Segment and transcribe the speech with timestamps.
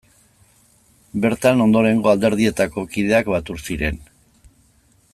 [1.25, 4.05] Bertan ondorengo alderdietako kideak batu ziren.